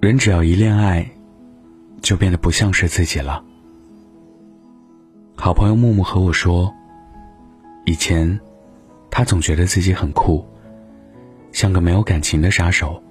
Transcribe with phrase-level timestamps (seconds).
[0.00, 1.10] 人只要一恋爱，
[2.00, 3.42] 就变得不像是自己了。
[5.34, 6.72] 好朋友木木和我说，
[7.84, 8.38] 以前
[9.10, 10.46] 他总觉得自己很酷，
[11.50, 13.02] 像个没有感情的杀手。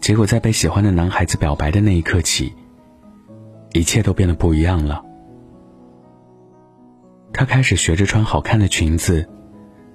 [0.00, 2.50] 结果在被喜欢的男孩子表白的那一刻起，
[3.74, 5.04] 一切都变得不一样了。
[7.34, 9.28] 他开始学着穿好看的裙子，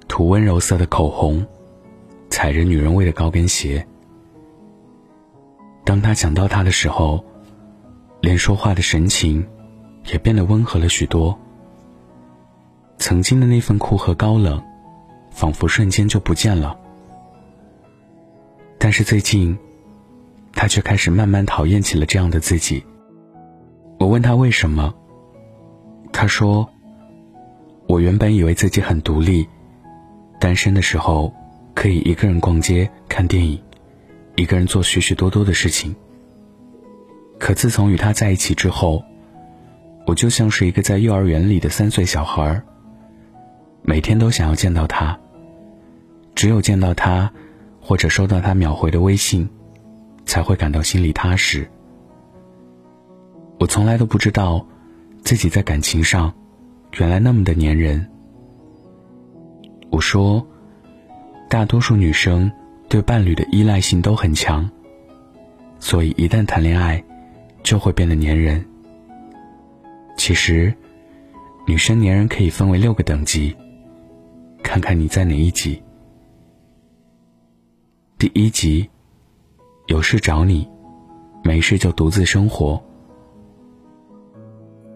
[0.06, 1.44] 涂温柔色的口红，
[2.30, 3.84] 踩着女人味的高跟鞋。
[5.88, 7.24] 当他想到他的时候，
[8.20, 9.42] 连说话的神情
[10.12, 11.34] 也变得温和了许多。
[12.98, 14.62] 曾经的那份酷和高冷，
[15.30, 16.78] 仿佛瞬间就不见了。
[18.76, 19.56] 但是最近，
[20.52, 22.84] 他却开始慢慢讨厌起了这样的自己。
[23.98, 24.94] 我问他为什么，
[26.12, 26.68] 他说。
[27.86, 29.48] 我原本以为自己很独立，
[30.38, 31.32] 单身的时候
[31.72, 33.58] 可以一个人逛街、看电影，
[34.38, 35.96] 一个人做许许多多的事情。
[37.40, 39.04] 可自从与他在一起之后，
[40.06, 42.62] 我就像是一个在幼儿园里的三岁小孩
[43.82, 45.18] 每天都想要见到他。
[46.36, 47.32] 只有见到他，
[47.80, 49.48] 或者收到他秒回的微信，
[50.24, 51.68] 才会感到心里踏实。
[53.58, 54.64] 我从来都不知道，
[55.24, 56.32] 自己在感情上。
[56.96, 58.08] 原来那么的粘人。
[59.90, 60.46] 我说，
[61.50, 62.52] 大多数女生
[62.88, 64.68] 对伴侣的依赖性都很强，
[65.78, 67.02] 所以一旦谈恋爱，
[67.62, 68.64] 就会变得粘人。
[70.16, 70.74] 其实，
[71.66, 73.54] 女生粘人可以分为六个等级，
[74.62, 75.82] 看看你在哪一级。
[78.16, 78.88] 第一级，
[79.86, 80.66] 有事找你，
[81.44, 82.82] 没事就独自生活。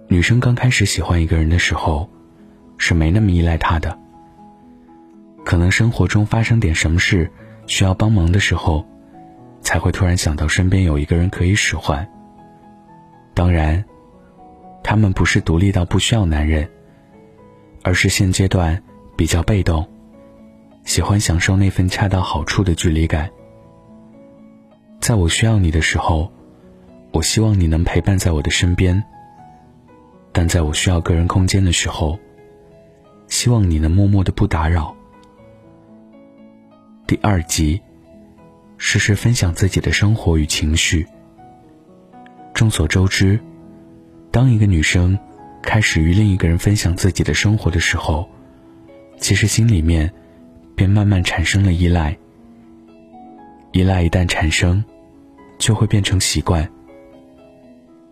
[0.08, 2.08] 女生刚开始喜欢一个人的时候，
[2.78, 3.96] 是没那么依赖他的。
[5.44, 7.30] 可能生活中发生点什么事
[7.72, 8.84] 需要帮忙的时候，
[9.62, 12.06] 才会突然想到身边有一个人可以使唤。
[13.32, 13.82] 当然，
[14.84, 16.68] 他们不是独立到不需要男人，
[17.82, 18.78] 而是现阶段
[19.16, 19.88] 比较被动，
[20.84, 23.30] 喜欢享受那份恰到好处的距离感。
[25.00, 26.30] 在我需要你的时候，
[27.10, 29.02] 我希望你能陪伴在我的身边。
[30.30, 32.18] 但在我需要个人空间的时候，
[33.28, 34.94] 希望你能默默的不打扰。
[37.12, 37.78] 第二集，
[38.78, 41.06] 时时分享自己的生活与情绪。
[42.54, 43.38] 众所周知，
[44.30, 45.18] 当一个女生
[45.62, 48.26] 开始与另一个人分享自己的生活的时候，
[49.18, 50.10] 其实心里面
[50.74, 52.16] 便慢慢产生了依赖。
[53.72, 54.82] 依赖一旦产生，
[55.58, 56.66] 就会变成习惯。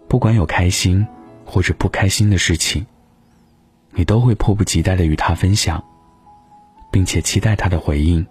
[0.09, 1.07] 不管有开心。
[1.47, 2.85] 或者不开心的事情，
[3.93, 5.83] 你都会迫不及待的与他分享，
[6.93, 8.27] 并且期待他的回应。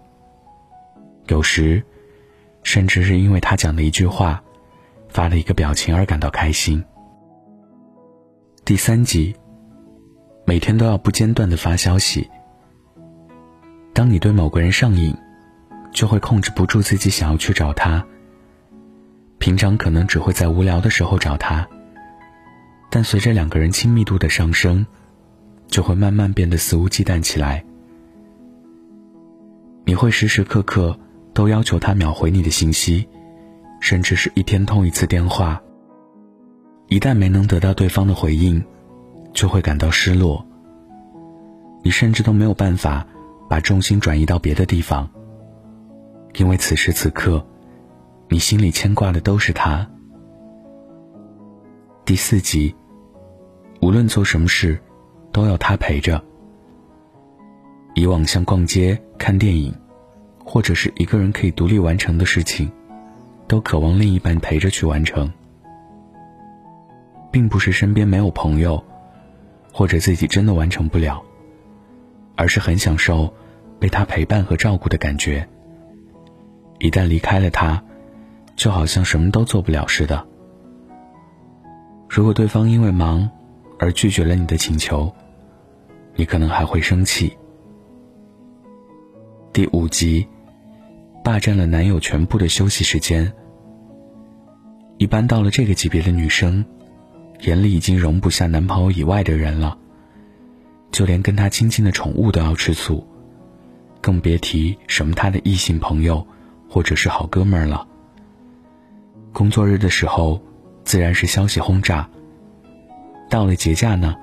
[1.30, 1.80] 有时，
[2.64, 4.42] 甚至是因为他讲的一句话、
[5.08, 6.84] 发了一个表情而感到开心。
[8.64, 9.36] 第三集，
[10.44, 12.28] 每天都要不间断的发消息。
[13.92, 15.16] 当你对某个人上瘾，
[15.92, 18.04] 就会控制不住自己想要去找他。
[19.38, 21.66] 平常可能只会在无聊的时候找他。
[22.90, 24.84] 但随着两个人亲密度的上升，
[25.68, 27.64] 就会慢慢变得肆无忌惮起来。
[29.84, 30.98] 你会时时刻刻
[31.32, 33.08] 都要求他秒回你的信息，
[33.80, 35.60] 甚至是一天通一次电话。
[36.88, 38.62] 一旦没能得到对方的回应，
[39.32, 40.44] 就会感到失落。
[41.82, 43.06] 你甚至都没有办法
[43.48, 45.08] 把重心转移到别的地方，
[46.34, 47.44] 因为此时此刻，
[48.28, 49.88] 你心里牵挂的都是他。
[52.04, 52.74] 第四集。
[53.82, 54.78] 无论做什么事，
[55.32, 56.22] 都要他陪着。
[57.94, 59.74] 以往像逛街、看电影，
[60.52, 62.68] 或者是一个人可以独立完成的事情，
[63.46, 65.32] 都渴望另一半陪着去完成，
[67.30, 68.82] 并不是身边没有朋友，
[69.72, 71.22] 或者自己真的完成不了，
[72.34, 73.32] 而是很享受
[73.78, 75.48] 被他陪伴和照顾的感觉。
[76.80, 77.80] 一旦离开了他，
[78.56, 80.26] 就好像什么都做不了似的。
[82.08, 83.30] 如果对方因为忙，
[83.78, 85.14] 而拒绝了你的请求，
[86.16, 87.36] 你可能还会生气。
[89.52, 90.26] 第五集，
[91.22, 93.32] 霸占了男友全部的休息时间。
[94.98, 96.64] 一般到了这个级别的女生，
[97.40, 99.78] 眼里已经容不下男朋友以外的人了，
[100.92, 103.06] 就连跟她亲近的宠物都要吃醋，
[104.00, 106.26] 更别提什么她的异性朋友
[106.68, 107.86] 或者是好哥们儿了。
[109.32, 110.42] 工作日的时候，
[110.84, 112.08] 自然是消息轰炸。
[113.30, 114.14] 到了节假呢，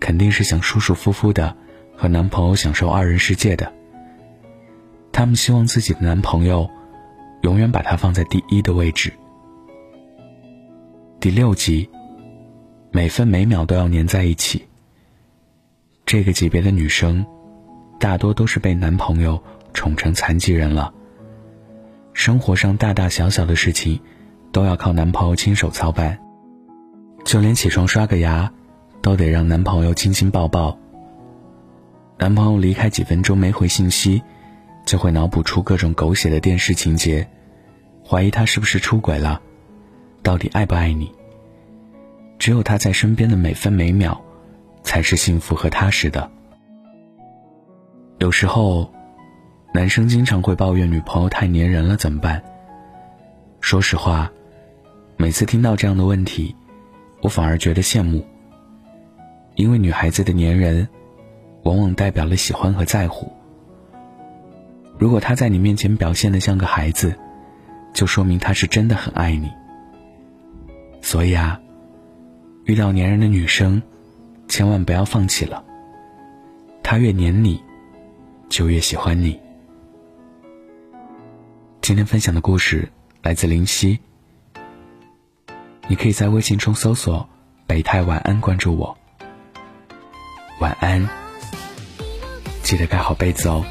[0.00, 1.56] 肯定是想舒舒服服的
[1.96, 3.72] 和男朋友享受二人世界的。
[5.14, 6.68] 他们希望自己的男朋友
[7.42, 9.12] 永远把他放在第一的位置。
[11.20, 11.88] 第六集，
[12.90, 14.66] 每分每秒都要黏在一起。
[16.04, 17.24] 这个级别的女生，
[18.00, 19.40] 大多都是被男朋友
[19.72, 20.92] 宠成残疾人了。
[22.12, 24.00] 生活上大大小小的事情，
[24.50, 26.18] 都要靠男朋友亲手操办，
[27.24, 28.52] 就连起床刷个牙，
[29.00, 30.76] 都得让男朋友亲亲抱抱。
[32.18, 34.20] 男朋友离开几分钟没回信息，
[34.84, 37.28] 就会脑补出各种狗血的电视情节，
[38.06, 39.40] 怀疑他是不是出轨了，
[40.22, 41.12] 到底爱不爱你？
[42.38, 44.20] 只有他在身边的每分每秒，
[44.82, 46.30] 才是幸福和踏实的。
[48.18, 48.92] 有时候。
[49.76, 52.40] 男生经常会抱怨女朋友太粘人了，怎么办？
[53.60, 54.30] 说实话，
[55.16, 56.54] 每次听到这样的问题，
[57.22, 58.24] 我反而觉得羡慕。
[59.56, 60.88] 因为女孩子的粘人，
[61.64, 63.32] 往往代表了喜欢和在乎。
[64.98, 67.14] 如果他在你面前表现的像个孩子，
[67.92, 69.50] 就说明他是真的很爱你。
[71.02, 71.60] 所以啊，
[72.64, 73.82] 遇到粘人的女生，
[74.48, 75.64] 千万不要放弃了。
[76.82, 77.62] 他越粘你，
[78.48, 79.40] 就越喜欢你。
[81.80, 82.88] 今天分享的故事
[83.22, 83.98] 来自林夕，
[85.88, 87.28] 你可以在微信中搜索
[87.66, 88.96] “北太晚安”，关注我。
[90.60, 91.06] 晚安，
[92.62, 93.64] 记得盖好被子哦。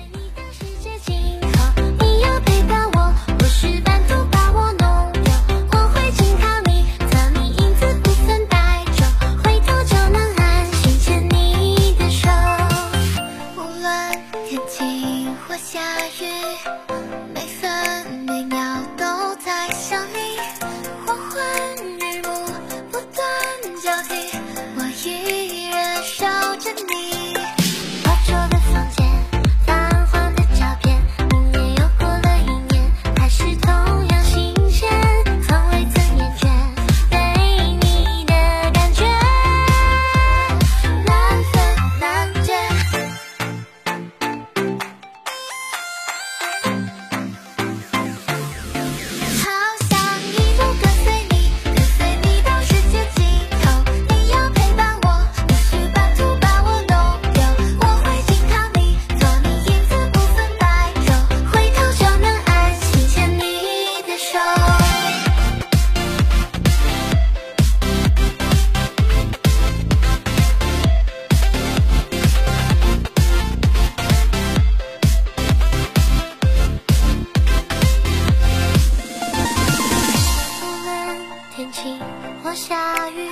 [81.83, 82.00] 晴
[82.41, 83.27] 或下雨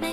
[0.00, 0.11] 没